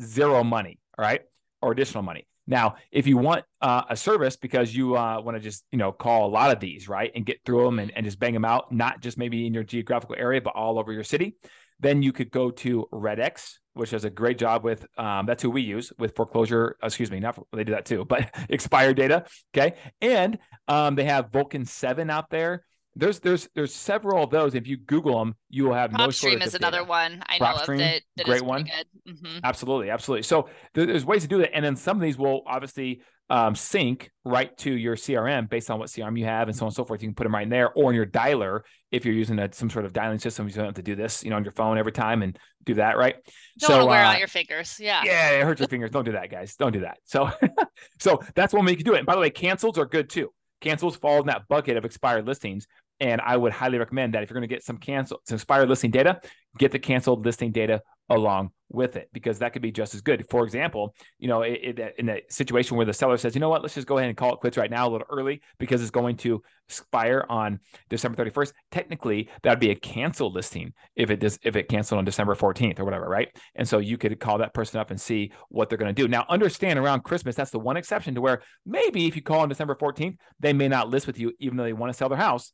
zero 0.00 0.42
money, 0.42 0.78
all 0.98 1.04
right, 1.04 1.20
or 1.62 1.72
additional 1.72 2.02
money. 2.02 2.26
Now, 2.46 2.76
if 2.92 3.06
you 3.06 3.16
want 3.16 3.44
uh, 3.60 3.82
a 3.90 3.96
service 3.96 4.36
because 4.36 4.74
you 4.74 4.96
uh, 4.96 5.20
want 5.20 5.36
to 5.36 5.40
just 5.40 5.64
you 5.72 5.78
know 5.78 5.90
call 5.90 6.26
a 6.26 6.30
lot 6.30 6.52
of 6.52 6.60
these 6.60 6.88
right 6.88 7.10
and 7.14 7.26
get 7.26 7.40
through 7.44 7.64
them 7.64 7.78
and, 7.78 7.90
and 7.96 8.06
just 8.06 8.20
bang 8.20 8.34
them 8.34 8.44
out, 8.44 8.72
not 8.72 9.00
just 9.00 9.18
maybe 9.18 9.46
in 9.46 9.54
your 9.54 9.64
geographical 9.64 10.14
area 10.16 10.40
but 10.40 10.54
all 10.54 10.78
over 10.78 10.92
your 10.92 11.04
city, 11.04 11.36
then 11.80 12.02
you 12.02 12.12
could 12.12 12.30
go 12.30 12.50
to 12.50 12.86
RedX, 12.92 13.58
which 13.74 13.90
does 13.90 14.04
a 14.04 14.10
great 14.10 14.38
job 14.38 14.64
with. 14.64 14.86
Um, 14.96 15.26
that's 15.26 15.42
who 15.42 15.50
we 15.50 15.62
use 15.62 15.92
with 15.98 16.16
foreclosure. 16.16 16.76
Excuse 16.82 17.10
me, 17.10 17.20
not 17.20 17.34
for, 17.34 17.44
they 17.52 17.64
do 17.64 17.72
that 17.72 17.84
too, 17.84 18.04
but 18.08 18.34
expired 18.48 18.96
data. 18.96 19.24
Okay, 19.56 19.76
and 20.00 20.38
um, 20.68 20.94
they 20.94 21.04
have 21.04 21.30
Vulcan 21.32 21.64
Seven 21.64 22.10
out 22.10 22.30
there. 22.30 22.64
There's 22.96 23.20
there's 23.20 23.48
there's 23.54 23.74
several 23.74 24.24
of 24.24 24.30
those. 24.30 24.54
If 24.54 24.66
you 24.66 24.78
Google 24.78 25.18
them, 25.18 25.34
you 25.50 25.64
will 25.64 25.74
have 25.74 25.92
no 25.92 26.06
PropStream 26.08 26.12
shortage 26.30 26.46
is 26.46 26.54
another 26.54 26.78
data. 26.78 26.88
one 26.88 27.22
I 27.26 27.38
know 27.38 27.54
of 27.54 27.66
that, 27.66 28.02
that 28.16 28.24
great 28.24 28.36
is 28.36 28.42
one. 28.42 28.64
good. 28.64 29.14
Mhm. 29.14 29.40
Absolutely, 29.44 29.90
absolutely. 29.90 30.22
So 30.22 30.48
there- 30.74 30.86
there's 30.86 31.04
ways 31.04 31.22
to 31.22 31.28
do 31.28 31.38
that, 31.38 31.54
and 31.54 31.64
then 31.64 31.76
some 31.76 31.96
of 31.98 32.02
these 32.02 32.16
will 32.18 32.42
obviously 32.46 33.02
um, 33.28 33.56
sync 33.56 34.10
right 34.24 34.56
to 34.58 34.70
your 34.70 34.94
CRM 34.94 35.48
based 35.50 35.68
on 35.68 35.80
what 35.80 35.88
CRM 35.88 36.16
you 36.16 36.24
have, 36.26 36.46
and 36.48 36.56
so 36.56 36.62
on 36.64 36.68
and 36.68 36.74
so 36.76 36.84
forth. 36.84 37.02
You 37.02 37.08
can 37.08 37.14
put 37.16 37.24
them 37.24 37.34
right 37.34 37.42
in 37.42 37.48
there, 37.48 37.72
or 37.72 37.90
in 37.90 37.96
your 37.96 38.06
dialer 38.06 38.60
if 38.92 39.04
you're 39.04 39.14
using 39.14 39.36
a, 39.40 39.52
some 39.52 39.68
sort 39.68 39.84
of 39.84 39.92
dialing 39.92 40.20
system. 40.20 40.46
You 40.46 40.54
don't 40.54 40.66
have 40.66 40.74
to 40.74 40.82
do 40.82 40.94
this, 40.94 41.24
you 41.24 41.30
know, 41.30 41.36
on 41.36 41.42
your 41.42 41.50
phone 41.52 41.76
every 41.76 41.90
time 41.90 42.22
and 42.22 42.38
do 42.64 42.74
that, 42.74 42.96
right? 42.96 43.16
Don't 43.58 43.80
to 43.80 43.84
wear 43.86 44.04
uh, 44.04 44.12
out 44.12 44.18
your 44.20 44.28
fingers. 44.28 44.78
Yeah. 44.78 45.02
yeah, 45.04 45.30
it 45.30 45.44
hurts 45.44 45.58
your 45.60 45.66
fingers. 45.68 45.90
Don't 45.90 46.04
do 46.04 46.12
that, 46.12 46.30
guys. 46.30 46.54
Don't 46.54 46.70
do 46.72 46.80
that. 46.82 46.98
So, 47.04 47.28
so 47.98 48.22
that's 48.36 48.54
one 48.54 48.64
way 48.64 48.70
you 48.70 48.76
can 48.76 48.86
do 48.86 48.94
it. 48.94 48.98
And 48.98 49.06
by 49.06 49.16
the 49.16 49.20
way, 49.20 49.30
cancels 49.30 49.76
are 49.76 49.86
good 49.86 50.08
too. 50.08 50.32
Cancels 50.60 50.94
fall 50.96 51.18
in 51.20 51.26
that 51.26 51.48
bucket 51.48 51.76
of 51.76 51.84
expired 51.84 52.26
listings. 52.28 52.68
And 53.00 53.20
I 53.20 53.36
would 53.36 53.52
highly 53.52 53.78
recommend 53.78 54.14
that 54.14 54.22
if 54.22 54.30
you're 54.30 54.38
going 54.38 54.48
to 54.48 54.54
get 54.54 54.64
some 54.64 54.78
cancel, 54.78 55.20
some 55.24 55.36
expired 55.36 55.68
listing 55.68 55.90
data, 55.90 56.20
get 56.58 56.72
the 56.72 56.78
canceled 56.78 57.24
listing 57.24 57.52
data 57.52 57.82
along 58.08 58.50
with 58.68 58.96
it 58.96 59.08
because 59.12 59.38
that 59.38 59.52
could 59.52 59.62
be 59.62 59.70
just 59.70 59.94
as 59.94 60.00
good. 60.00 60.24
For 60.30 60.44
example, 60.44 60.94
you 61.18 61.28
know, 61.28 61.42
it, 61.42 61.78
it, 61.78 61.94
in 61.98 62.08
a 62.08 62.20
situation 62.28 62.76
where 62.76 62.86
the 62.86 62.92
seller 62.92 63.16
says, 63.16 63.34
you 63.34 63.40
know 63.40 63.48
what, 63.48 63.62
let's 63.62 63.74
just 63.74 63.86
go 63.86 63.98
ahead 63.98 64.08
and 64.08 64.16
call 64.16 64.34
it 64.34 64.40
quits 64.40 64.56
right 64.56 64.70
now 64.70 64.88
a 64.88 64.90
little 64.90 65.06
early 65.10 65.40
because 65.58 65.82
it's 65.82 65.90
going 65.90 66.16
to 66.18 66.42
expire 66.68 67.24
on 67.28 67.60
December 67.88 68.24
31st. 68.24 68.52
Technically, 68.70 69.28
that 69.42 69.50
would 69.50 69.60
be 69.60 69.70
a 69.70 69.74
canceled 69.74 70.34
listing 70.34 70.72
if 70.94 71.10
it 71.10 71.20
does 71.20 71.38
if 71.42 71.56
it 71.56 71.68
canceled 71.68 71.98
on 71.98 72.04
December 72.04 72.34
14th 72.34 72.78
or 72.78 72.84
whatever, 72.84 73.08
right? 73.08 73.28
And 73.54 73.68
so 73.68 73.78
you 73.78 73.98
could 73.98 74.18
call 74.20 74.38
that 74.38 74.54
person 74.54 74.80
up 74.80 74.90
and 74.90 75.00
see 75.00 75.32
what 75.48 75.68
they're 75.68 75.78
going 75.78 75.94
to 75.94 76.02
do. 76.02 76.08
Now, 76.08 76.26
understand 76.28 76.78
around 76.78 77.02
Christmas, 77.04 77.36
that's 77.36 77.50
the 77.50 77.58
one 77.58 77.76
exception 77.76 78.14
to 78.14 78.20
where 78.20 78.42
maybe 78.64 79.06
if 79.06 79.16
you 79.16 79.22
call 79.22 79.40
on 79.40 79.48
December 79.48 79.74
14th, 79.74 80.16
they 80.40 80.52
may 80.52 80.68
not 80.68 80.90
list 80.90 81.06
with 81.06 81.18
you 81.18 81.32
even 81.38 81.56
though 81.56 81.64
they 81.64 81.72
want 81.72 81.92
to 81.92 81.96
sell 81.96 82.08
their 82.08 82.18
house 82.18 82.52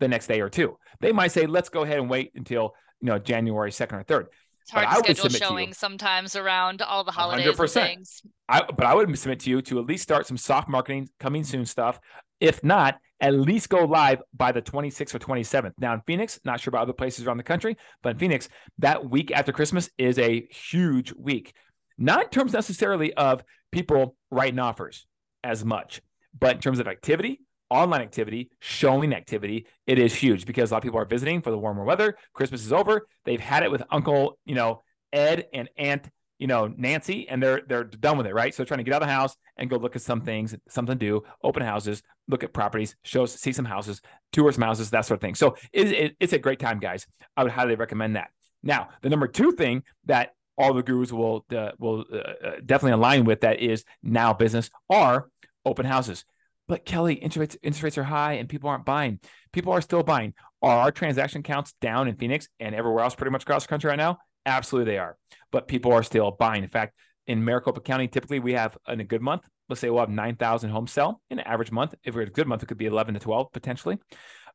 the 0.00 0.08
next 0.08 0.26
day 0.26 0.40
or 0.40 0.48
two. 0.48 0.76
They 1.00 1.12
might 1.12 1.32
say, 1.32 1.46
let's 1.46 1.68
go 1.68 1.82
ahead 1.82 1.98
and 1.98 2.08
wait 2.10 2.32
until 2.34 2.74
you 3.00 3.06
know 3.06 3.18
January 3.18 3.70
2nd 3.70 3.92
or 4.00 4.04
3rd. 4.04 4.26
It's 4.62 4.70
hard 4.72 4.86
But 4.86 4.90
to 4.90 4.96
I 5.10 5.14
schedule 5.14 5.30
showing 5.30 5.66
to 5.66 5.70
you- 5.70 5.74
sometimes 5.74 6.36
around 6.36 6.82
all 6.82 7.02
the 7.04 7.10
holidays 7.12 7.46
100%. 7.56 7.72
things. 7.72 8.22
I, 8.48 8.62
but 8.62 8.84
I 8.84 8.94
would 8.94 9.18
submit 9.18 9.40
to 9.40 9.50
you 9.50 9.62
to 9.62 9.78
at 9.78 9.86
least 9.86 10.02
start 10.02 10.26
some 10.26 10.36
soft 10.36 10.68
marketing 10.68 11.08
coming 11.18 11.42
soon 11.44 11.64
stuff. 11.64 11.98
If 12.40 12.62
not, 12.62 12.98
at 13.20 13.34
least 13.34 13.68
go 13.68 13.84
live 13.84 14.20
by 14.36 14.52
the 14.52 14.62
26th 14.62 15.14
or 15.14 15.18
27th. 15.18 15.72
Now 15.80 15.94
in 15.94 16.02
Phoenix, 16.06 16.38
not 16.44 16.60
sure 16.60 16.70
about 16.70 16.82
other 16.82 16.92
places 16.92 17.26
around 17.26 17.38
the 17.38 17.42
country, 17.42 17.76
but 18.02 18.10
in 18.10 18.18
Phoenix, 18.18 18.48
that 18.78 19.08
week 19.08 19.32
after 19.32 19.52
Christmas 19.52 19.90
is 19.98 20.18
a 20.18 20.46
huge 20.50 21.12
week. 21.14 21.54
Not 21.96 22.24
in 22.24 22.28
terms 22.30 22.52
necessarily 22.52 23.12
of 23.14 23.42
people 23.72 24.16
writing 24.30 24.58
offers 24.60 25.06
as 25.42 25.64
much, 25.64 26.00
but 26.38 26.56
in 26.56 26.60
terms 26.60 26.78
of 26.78 26.86
activity, 26.86 27.40
online 27.70 28.00
activity, 28.00 28.50
showing 28.60 29.14
activity, 29.14 29.66
it 29.86 29.98
is 29.98 30.14
huge 30.14 30.46
because 30.46 30.70
a 30.70 30.74
lot 30.74 30.78
of 30.78 30.82
people 30.84 30.98
are 30.98 31.04
visiting 31.04 31.42
for 31.42 31.50
the 31.50 31.58
warmer 31.58 31.84
weather. 31.84 32.16
Christmas 32.32 32.64
is 32.64 32.72
over. 32.72 33.06
They've 33.24 33.40
had 33.40 33.62
it 33.62 33.70
with 33.70 33.82
Uncle, 33.90 34.38
you 34.44 34.54
know, 34.54 34.82
Ed 35.12 35.46
and 35.52 35.68
Aunt 35.76 36.08
you 36.38 36.46
know 36.46 36.72
Nancy, 36.76 37.28
and 37.28 37.42
they're 37.42 37.62
they're 37.66 37.84
done 37.84 38.16
with 38.16 38.26
it, 38.26 38.34
right? 38.34 38.54
So 38.54 38.62
they're 38.62 38.68
trying 38.68 38.78
to 38.78 38.84
get 38.84 38.94
out 38.94 39.02
of 39.02 39.08
the 39.08 39.12
house 39.12 39.36
and 39.56 39.68
go 39.68 39.76
look 39.76 39.96
at 39.96 40.02
some 40.02 40.20
things, 40.20 40.54
something 40.68 40.98
to 40.98 41.04
do, 41.04 41.22
open 41.42 41.62
houses, 41.62 42.02
look 42.28 42.44
at 42.44 42.52
properties, 42.52 42.96
shows, 43.02 43.32
see 43.32 43.52
some 43.52 43.64
houses, 43.64 44.00
tour 44.32 44.50
some 44.52 44.62
houses, 44.62 44.90
that 44.90 45.04
sort 45.04 45.18
of 45.18 45.20
thing. 45.20 45.34
So 45.34 45.56
it, 45.72 45.92
it, 45.92 46.16
it's 46.20 46.32
a 46.32 46.38
great 46.38 46.60
time, 46.60 46.78
guys. 46.78 47.06
I 47.36 47.42
would 47.42 47.52
highly 47.52 47.74
recommend 47.74 48.16
that. 48.16 48.30
Now, 48.62 48.88
the 49.02 49.08
number 49.08 49.26
two 49.26 49.52
thing 49.52 49.82
that 50.06 50.34
all 50.56 50.74
the 50.74 50.82
gurus 50.82 51.12
will 51.12 51.44
uh, 51.54 51.72
will 51.78 52.04
uh, 52.12 52.16
uh, 52.16 52.52
definitely 52.64 52.92
align 52.92 53.24
with 53.24 53.40
that 53.40 53.60
is 53.60 53.84
now 54.02 54.32
business 54.32 54.70
are 54.88 55.28
open 55.64 55.86
houses. 55.86 56.24
But 56.68 56.84
Kelly, 56.84 57.14
interest 57.14 57.38
rates, 57.38 57.56
interest 57.62 57.82
rates 57.82 57.98
are 57.98 58.04
high 58.04 58.34
and 58.34 58.48
people 58.48 58.68
aren't 58.68 58.84
buying. 58.84 59.18
People 59.52 59.72
are 59.72 59.80
still 59.80 60.02
buying. 60.02 60.34
Are 60.62 60.76
our 60.78 60.92
transaction 60.92 61.42
counts 61.42 61.74
down 61.80 62.08
in 62.08 62.16
Phoenix 62.16 62.48
and 62.60 62.74
everywhere 62.74 63.02
else 63.02 63.14
pretty 63.14 63.30
much 63.30 63.42
across 63.42 63.64
the 63.64 63.68
country 63.68 63.88
right 63.88 63.96
now? 63.96 64.18
Absolutely, 64.44 64.92
they 64.92 64.98
are. 64.98 65.16
But 65.50 65.66
people 65.66 65.92
are 65.92 66.02
still 66.02 66.30
buying. 66.30 66.62
In 66.62 66.68
fact, 66.70 66.94
in 67.26 67.44
Maricopa 67.44 67.80
County, 67.80 68.06
typically 68.06 68.38
we 68.38 68.52
have 68.52 68.76
in 68.86 69.00
a 69.00 69.04
good 69.04 69.22
month, 69.22 69.42
let's 69.68 69.80
say 69.80 69.90
we'll 69.90 70.00
have 70.00 70.10
9,000 70.10 70.70
homes 70.70 70.92
sell 70.92 71.20
in 71.30 71.38
an 71.38 71.46
average 71.46 71.72
month. 71.72 71.94
If 72.04 72.14
we're 72.14 72.22
a 72.22 72.30
good 72.30 72.46
month, 72.46 72.62
it 72.62 72.66
could 72.66 72.78
be 72.78 72.86
11 72.86 73.14
to 73.14 73.20
12 73.20 73.52
potentially. 73.52 73.98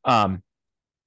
Um, 0.05 0.43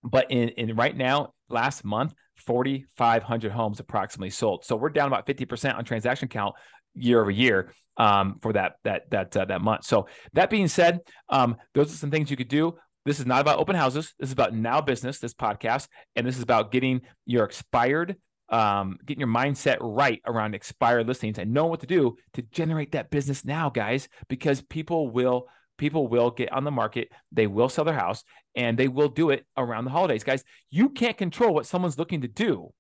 but 0.03 0.31
in, 0.31 0.51
in 0.51 0.77
right 0.77 0.97
now, 0.97 1.35
last 1.49 1.85
month, 1.85 2.15
4,500 2.37 3.51
homes 3.53 3.81
approximately 3.81 4.31
sold. 4.31 4.65
So 4.65 4.77
we're 4.77 4.91
down 4.91 5.09
about 5.09 5.27
50% 5.27 5.77
on 5.77 5.85
transaction 5.85 6.29
count 6.29 6.55
year 6.95 7.21
over 7.21 7.31
year 7.31 7.73
um, 7.97 8.39
for 8.41 8.53
that 8.53 8.75
that 8.85 9.11
that 9.11 9.37
uh, 9.37 9.45
that 9.45 9.61
month. 9.61 9.85
So 9.85 10.09
that 10.35 10.51
being 10.51 10.69
said, 10.69 11.01
um, 11.29 11.57
those 11.75 11.93
are 11.93 11.97
some 11.97 12.11
things 12.11 12.31
you 12.31 12.37
could 12.37 12.49
do. 12.49 12.77
This 13.05 13.21
is 13.21 13.27
not 13.27 13.41
about 13.41 13.59
open 13.59 13.77
houses. 13.77 14.15
This 14.19 14.31
is 14.31 14.33
about 14.33 14.55
now 14.55 14.81
business. 14.81 15.19
This 15.19 15.35
podcast, 15.35 15.89
and 16.15 16.27
this 16.27 16.37
is 16.37 16.43
about 16.43 16.73
getting 16.73 17.03
your 17.25 17.45
expired, 17.45 18.17
um, 18.49 18.99
getting 19.05 19.21
your 19.21 19.29
mindset 19.29 19.77
right 19.81 20.21
around 20.27 20.55
expired 20.55 21.07
listings 21.07 21.39
and 21.39 21.53
know 21.53 21.67
what 21.67 21.81
to 21.81 21.87
do 21.87 22.17
to 22.35 22.43
generate 22.43 22.93
that 22.93 23.11
business 23.11 23.45
now, 23.45 23.71
guys. 23.71 24.09
Because 24.29 24.61
people 24.63 25.11
will 25.11 25.47
people 25.79 26.09
will 26.09 26.31
get 26.31 26.53
on 26.53 26.65
the 26.65 26.71
market, 26.71 27.09
they 27.33 27.47
will 27.47 27.69
sell 27.69 27.85
their 27.85 27.95
house, 27.95 28.25
and 28.55 28.79
they 28.79 28.89
will 28.89 29.09
do 29.09 29.31
it 29.31 29.47
around 29.57 29.85
the 29.85 29.91
holidays, 29.91 30.25
guys. 30.25 30.43
You 30.71 30.89
can't 30.89 31.17
control 31.17 31.55
what 31.55 31.67
someone's 31.67 31.99
looking 31.99 32.23
to 32.23 32.29
do 32.29 32.73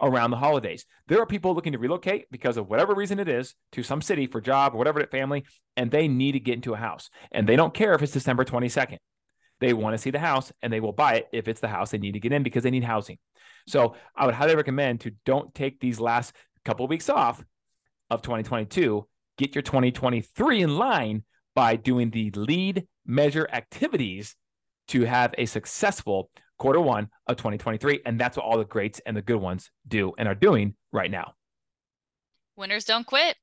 around 0.00 0.30
the 0.30 0.36
holidays. 0.36 0.84
There 1.08 1.20
are 1.20 1.26
people 1.26 1.54
looking 1.54 1.72
to 1.72 1.78
relocate 1.78 2.26
because 2.30 2.56
of 2.56 2.68
whatever 2.68 2.94
reason 2.94 3.18
it 3.18 3.28
is 3.28 3.54
to 3.72 3.82
some 3.82 4.02
city 4.02 4.26
for 4.26 4.40
job 4.40 4.74
or 4.74 4.78
whatever 4.78 5.04
family, 5.06 5.44
and 5.76 5.90
they 5.90 6.08
need 6.08 6.32
to 6.32 6.40
get 6.40 6.54
into 6.54 6.74
a 6.74 6.78
house. 6.78 7.10
And 7.32 7.48
they 7.48 7.56
don't 7.56 7.74
care 7.74 7.94
if 7.94 8.02
it's 8.02 8.12
December 8.12 8.44
22nd. 8.44 8.98
They 9.60 9.72
want 9.72 9.94
to 9.94 9.98
see 9.98 10.10
the 10.10 10.18
house 10.18 10.52
and 10.60 10.72
they 10.72 10.80
will 10.80 10.92
buy 10.92 11.14
it 11.14 11.28
if 11.32 11.48
it's 11.48 11.60
the 11.60 11.68
house 11.68 11.90
they 11.90 11.98
need 11.98 12.12
to 12.12 12.20
get 12.20 12.32
in 12.32 12.42
because 12.42 12.62
they 12.62 12.70
need 12.70 12.84
housing. 12.84 13.18
So 13.66 13.96
I 14.14 14.26
would 14.26 14.34
highly 14.34 14.54
recommend 14.54 15.00
to 15.00 15.12
don't 15.24 15.54
take 15.54 15.80
these 15.80 15.98
last 15.98 16.34
couple 16.64 16.84
of 16.84 16.90
weeks 16.90 17.08
off 17.08 17.42
of 18.10 18.22
2022. 18.22 19.06
Get 19.38 19.54
your 19.54 19.62
2023 19.62 20.62
in 20.62 20.76
line 20.76 21.24
by 21.54 21.76
doing 21.76 22.10
the 22.10 22.30
lead 22.32 22.86
measure 23.06 23.48
activities 23.50 24.36
to 24.88 25.04
have 25.04 25.34
a 25.38 25.46
successful 25.46 26.30
quarter 26.58 26.80
one 26.80 27.08
of 27.26 27.36
2023. 27.36 28.00
And 28.04 28.18
that's 28.18 28.36
what 28.36 28.44
all 28.44 28.58
the 28.58 28.64
greats 28.64 29.00
and 29.06 29.16
the 29.16 29.22
good 29.22 29.36
ones 29.36 29.70
do 29.86 30.12
and 30.18 30.28
are 30.28 30.34
doing 30.34 30.74
right 30.92 31.10
now. 31.10 31.34
Winners 32.56 32.84
don't 32.84 33.06
quit. 33.06 33.36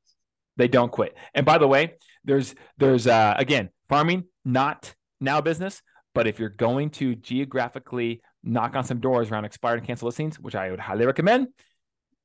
They 0.57 0.67
don't 0.67 0.91
quit. 0.91 1.15
And 1.33 1.45
by 1.45 1.57
the 1.57 1.67
way, 1.67 1.95
there's 2.23 2.55
there's 2.77 3.07
uh 3.07 3.33
again, 3.37 3.69
farming 3.89 4.25
not 4.45 4.93
now 5.19 5.41
business, 5.41 5.81
but 6.13 6.27
if 6.27 6.39
you're 6.39 6.49
going 6.49 6.91
to 6.91 7.15
geographically 7.15 8.21
knock 8.43 8.75
on 8.75 8.83
some 8.83 8.99
doors 8.99 9.31
around 9.31 9.45
expired 9.45 9.79
and 9.79 9.87
canceled 9.87 10.07
listings, 10.07 10.39
which 10.39 10.55
I 10.55 10.69
would 10.69 10.79
highly 10.79 11.05
recommend, 11.05 11.47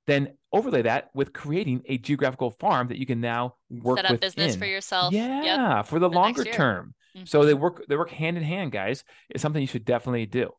then 0.07 0.37
overlay 0.53 0.83
that 0.83 1.11
with 1.15 1.33
creating 1.33 1.83
a 1.87 1.99
geographical 1.99 2.51
farm 2.51 2.89
that 2.89 2.99
you 2.99 3.07
can 3.07 3.21
now 3.21 3.55
work 3.71 3.99
set 3.99 4.07
up 4.07 4.13
within. 4.13 4.27
business 4.27 4.57
for 4.57 4.65
yourself. 4.65 5.13
Yeah, 5.13 5.77
yep. 5.77 5.87
for 5.87 5.99
the 5.99 6.09
for 6.09 6.15
longer 6.15 6.45
term. 6.45 6.95
Mm-hmm. 7.17 7.27
So 7.27 7.45
they 7.45 7.55
work 7.55 7.85
they 7.89 7.97
work 7.97 8.11
hand 8.11 8.37
in 8.37 8.43
hand, 8.43 8.73
guys. 8.73 9.05
It's 9.31 9.43
something 9.43 9.61
you 9.61 9.69
should 9.69 9.85
definitely 9.85 10.27
do. 10.27 10.51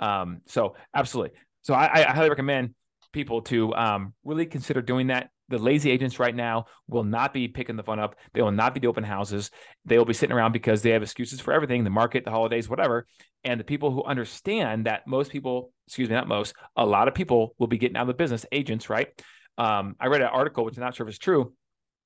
Um, 0.00 0.40
so 0.46 0.76
absolutely. 0.94 1.38
So 1.62 1.74
I, 1.74 2.00
I 2.00 2.12
highly 2.12 2.30
recommend 2.30 2.74
people 3.12 3.42
to 3.42 3.74
um, 3.74 4.14
really 4.24 4.46
consider 4.46 4.82
doing 4.82 5.08
that. 5.08 5.30
The 5.48 5.58
lazy 5.58 5.90
agents 5.90 6.18
right 6.18 6.34
now 6.34 6.66
will 6.88 7.04
not 7.04 7.32
be 7.32 7.48
picking 7.48 7.76
the 7.76 7.82
phone 7.82 7.98
up. 7.98 8.16
They 8.34 8.42
will 8.42 8.52
not 8.52 8.74
be 8.74 8.80
the 8.80 8.86
open 8.86 9.02
houses. 9.02 9.50
They 9.86 9.96
will 9.96 10.04
be 10.04 10.12
sitting 10.12 10.36
around 10.36 10.52
because 10.52 10.82
they 10.82 10.90
have 10.90 11.02
excuses 11.02 11.40
for 11.40 11.54
everything, 11.54 11.84
the 11.84 11.90
market, 11.90 12.24
the 12.24 12.30
holidays, 12.30 12.68
whatever. 12.68 13.06
And 13.44 13.58
the 13.58 13.64
people 13.64 13.90
who 13.90 14.04
understand 14.04 14.86
that 14.86 15.06
most 15.06 15.32
people, 15.32 15.72
excuse 15.86 16.10
me, 16.10 16.14
not 16.14 16.28
most, 16.28 16.54
a 16.76 16.84
lot 16.84 17.08
of 17.08 17.14
people 17.14 17.54
will 17.58 17.66
be 17.66 17.78
getting 17.78 17.96
out 17.96 18.02
of 18.02 18.08
the 18.08 18.14
business, 18.14 18.44
agents, 18.52 18.90
right? 18.90 19.08
Um, 19.56 19.96
I 19.98 20.08
read 20.08 20.20
an 20.20 20.28
article, 20.28 20.64
which 20.64 20.76
I'm 20.76 20.82
not 20.82 20.94
sure 20.94 21.06
if 21.06 21.10
it's 21.10 21.18
true, 21.18 21.54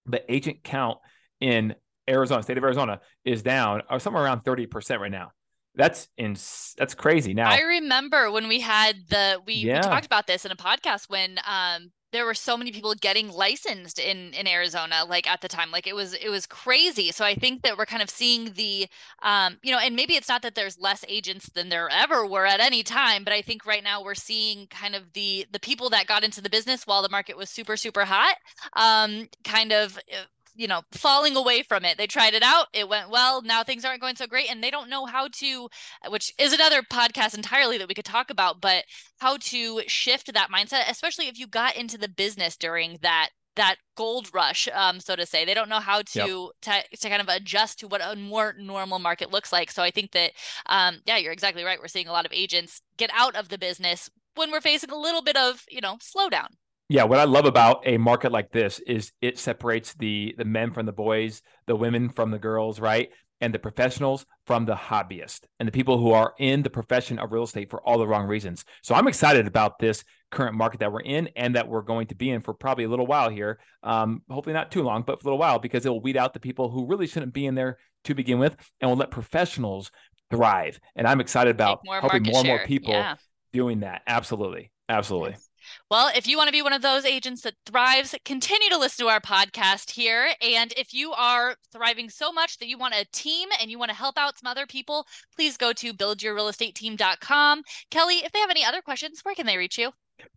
but 0.07 0.25
agent 0.29 0.63
count 0.63 0.99
in 1.41 1.75
Arizona, 2.09 2.43
state 2.43 2.59
of 2.59 2.65
Arizona, 2.65 3.01
is 3.25 3.43
down 3.43 3.83
or 3.91 3.99
somewhere 3.99 4.23
around 4.23 4.45
30% 4.45 5.01
right 5.01 5.11
now. 5.11 5.33
That's 5.75 6.09
in 6.19 6.37
that's 6.77 6.95
crazy. 6.95 7.33
Now 7.33 7.49
I 7.49 7.61
remember 7.61 8.31
when 8.31 8.49
we 8.49 8.61
had 8.61 8.97
the 9.09 9.41
we, 9.47 9.55
yeah. 9.55 9.77
we 9.77 9.83
talked 9.83 10.07
about 10.07 10.27
this 10.27 10.45
in 10.45 10.53
a 10.53 10.57
podcast 10.57 11.09
when 11.09 11.39
um 11.47 11.93
there 12.13 12.27
were 12.27 12.35
so 12.35 12.59
many 12.59 12.71
people 12.71 12.95
getting 12.95 13.31
licensed 13.31 13.99
in 13.99 14.35
in 14.35 14.47
Arizona 14.47 15.05
like 15.09 15.27
at 15.27 15.41
the 15.41 15.49
time 15.49 15.71
like 15.71 15.87
it 15.87 15.95
was 15.97 16.13
it 16.13 16.29
was 16.29 16.47
crazy 16.47 17.11
so 17.11 17.25
I 17.25 17.35
think 17.35 17.63
that 17.63 17.79
we're 17.79 17.87
kind 17.87 18.03
of 18.03 18.11
seeing 18.11 18.53
the 18.53 18.87
um 19.23 19.57
you 19.63 19.73
know 19.73 19.79
and 19.79 19.97
maybe 19.97 20.15
it's 20.15 20.29
not 20.29 20.43
that 20.43 20.55
there's 20.55 20.79
less 20.79 21.05
agents 21.09 21.49
than 21.51 21.71
there 21.71 21.89
ever 21.91 22.27
were 22.27 22.47
at 22.47 22.61
any 22.61 22.83
time 22.83 23.25
but 23.25 23.33
I 23.33 23.41
think 23.41 23.65
right 23.65 23.83
now 23.83 24.03
we're 24.03 24.15
seeing 24.15 24.67
kind 24.67 24.95
of 24.95 25.15
the 25.15 25.47
the 25.51 25.61
people 25.61 25.89
that 25.91 26.07
got 26.07 26.23
into 26.23 26.43
the 26.43 26.51
business 26.51 26.87
while 26.87 27.03
the 27.03 27.09
market 27.09 27.37
was 27.37 27.49
super 27.49 27.79
super 27.79 28.05
hot 28.05 28.37
um 28.75 29.29
kind 29.43 29.73
of 29.73 29.97
uh, 29.97 30.25
you 30.55 30.69
know 30.69 30.83
falling 30.93 31.37
away 31.37 31.63
from 31.63 31.85
it. 31.85 31.99
They 31.99 32.07
tried 32.07 32.35
it 32.35 32.43
out. 32.43 32.67
It 32.73 32.89
went 32.89 33.11
well. 33.11 33.43
Now 33.43 33.63
things 33.63 33.85
aren't 33.85 34.01
going 34.01 34.17
so 34.17 34.27
great 34.27 34.51
and 34.51 34.63
they 34.63 34.71
don't 34.71 34.91
know 34.91 35.07
how 35.07 35.29
to 35.29 35.69
which 36.09 36.33
is 36.39 36.53
another 36.53 36.83
podcast 36.83 37.35
entirely 37.35 37.79
that 37.79 37.89
we 37.89 37.95
could 37.95 38.05
talk 38.05 38.31
about 38.31 38.61
but 38.61 38.85
how 39.19 39.37
to 39.39 39.83
shift 39.87 40.33
that 40.33 40.51
mindset 40.51 40.91
especially 40.91 41.29
if 41.29 41.39
you 41.39 41.47
got 41.47 41.77
into 41.77 41.99
the 41.99 42.09
business 42.09 42.57
during 42.57 42.99
that 43.03 43.31
that 43.55 43.77
gold 43.97 44.33
rush 44.35 44.69
um 44.75 45.01
so 45.01 45.17
to 45.17 45.27
say. 45.27 45.45
They 45.45 45.55
don't 45.55 45.69
know 45.69 45.81
how 45.81 46.03
to, 46.03 46.53
yep. 46.63 46.83
to 46.91 46.97
to 46.99 47.09
kind 47.09 47.23
of 47.23 47.29
adjust 47.29 47.81
to 47.81 47.89
what 47.89 48.01
a 48.03 48.17
more 48.17 48.55
normal 48.59 48.99
market 48.99 49.31
looks 49.31 49.53
like. 49.53 49.71
So 49.71 49.83
i 49.83 49.91
think 49.91 50.13
that 50.13 50.33
um 50.67 51.01
yeah 51.07 51.17
you're 51.17 51.33
exactly 51.33 51.65
right. 51.65 51.79
We're 51.81 51.89
seeing 51.89 52.09
a 52.09 52.13
lot 52.13 52.27
of 52.27 52.33
agents 52.33 52.83
get 52.97 53.11
out 53.15 53.37
of 53.37 53.49
the 53.49 53.59
business 53.59 54.11
when 54.35 54.51
we're 54.51 54.61
facing 54.61 54.91
a 54.91 54.97
little 54.97 55.23
bit 55.23 55.37
of 55.37 55.65
you 55.71 55.81
know 55.81 55.97
slowdown 55.97 56.49
yeah, 56.93 57.05
what 57.05 57.19
I 57.19 57.25
love 57.25 57.47
about 57.47 57.83
a 57.87 57.97
market 57.97 58.33
like 58.33 58.53
this 58.53 58.79
is 58.81 59.13
it 59.23 59.39
separates 59.39 59.95
the 59.95 60.35
the 60.37 60.45
men 60.45 60.73
from 60.73 60.85
the 60.85 60.93
boys, 60.93 61.41
the 61.67 61.75
women 61.75 62.11
from 62.11 62.31
the 62.31 62.39
girls, 62.39 62.81
right? 62.81 63.09
And 63.41 63.53
the 63.53 63.59
professionals 63.59 64.27
from 64.47 64.67
the 64.67 64.75
hobbyists 64.75 65.41
and 65.59 65.67
the 65.67 65.73
people 65.73 65.97
who 65.97 66.13
are 66.13 66.35
in 66.39 66.63
the 66.63 66.69
profession 66.69 67.19
of 67.19 67.33
real 67.33 67.45
estate 67.45 67.71
for 67.71 67.81
all 67.81 67.99
the 67.99 68.07
wrong 68.07 68.27
reasons. 68.27 68.67
So 68.83 68.95
I'm 68.95 69.09
excited 69.09 69.47
about 69.47 69.79
this 69.79 70.05
current 70.31 70.55
market 70.55 70.81
that 70.81 70.93
we're 70.93 71.01
in 71.01 71.31
and 71.35 71.57
that 71.57 71.67
we're 71.67 71.81
going 71.81 72.09
to 72.09 72.15
be 72.15 72.29
in 72.29 72.43
for 72.43 72.53
probably 72.53 72.85
a 72.85 72.89
little 72.89 73.07
while 73.07 73.31
here. 73.31 73.59
Um, 73.83 74.21
hopefully 74.29 74.53
not 74.53 74.71
too 74.71 74.83
long, 74.83 75.03
but 75.03 75.21
for 75.21 75.29
a 75.29 75.31
little 75.31 75.39
while 75.39 75.59
because 75.59 75.87
it 75.87 75.89
will 75.89 76.03
weed 76.03 76.19
out 76.19 76.35
the 76.35 76.41
people 76.41 76.71
who 76.71 76.87
really 76.87 77.07
shouldn't 77.07 77.33
be 77.33 77.47
in 77.47 77.55
there 77.55 77.79
to 78.05 78.15
begin 78.15 78.39
with 78.39 78.55
and 78.81 78.91
will 78.91 78.99
let 78.99 79.11
professionals 79.11 79.91
thrive. 80.31 80.79
And 80.95 81.07
I'm 81.07 81.21
excited 81.23 81.51
about 81.51 81.81
more 81.85 82.01
hoping 82.01 82.25
more 82.25 82.41
and 82.41 82.49
more 82.49 82.67
people 82.67 82.93
yeah. 82.93 83.17
doing 83.53 83.81
that. 83.81 84.03
Absolutely. 84.07 84.71
Absolutely. 84.91 85.31
Yes. 85.31 85.49
Well, 85.91 86.11
if 86.15 86.27
you 86.27 86.37
want 86.37 86.49
to 86.49 86.53
be 86.53 86.63
one 86.63 86.73
of 86.73 86.83
those 86.83 87.05
agents 87.05 87.43
that 87.43 87.55
thrives, 87.67 88.15
continue 88.25 88.71
to 88.71 88.79
listen 88.79 89.05
to 89.05 89.11
our 89.11 89.21
podcast 89.21 89.91
here. 89.91 90.31
And 90.41 90.73
if 90.77 90.95
you 90.95 91.13
are 91.13 91.57
thriving 91.73 92.09
so 92.09 92.33
much 92.33 92.59
that 92.59 92.69
you 92.69 92.79
want 92.79 92.95
a 92.95 93.07
team 93.13 93.49
and 93.61 93.71
you 93.71 93.79
want 93.79 93.91
to 93.91 93.97
help 93.97 94.19
out 94.19 94.39
some 94.39 94.51
other 94.51 94.67
people, 94.67 95.07
please 95.35 95.57
go 95.57 95.73
to 95.75 95.93
buildyourrealestateteam.com. 95.93 97.63
Kelly, 97.91 98.17
if 98.17 98.33
they 98.33 98.41
have 98.41 98.51
any 98.51 98.65
other 98.65 98.83
questions, 98.83 99.21
where 99.23 99.35
can 99.35 99.47
they 99.47 99.57
reach 99.57 99.79
you? 99.79 99.93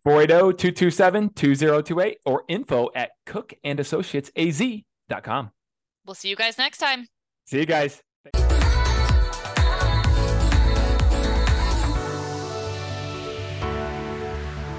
480-227-2028 0.06 2.14
or 2.24 2.44
info 2.48 2.88
at 2.94 3.10
cookandassociatesaz.com. 3.26 5.50
We'll 6.04 6.14
see 6.14 6.28
you 6.28 6.36
guys 6.36 6.58
next 6.58 6.78
time. 6.78 7.08
See 7.46 7.58
you 7.58 7.66
guys. 7.66 8.00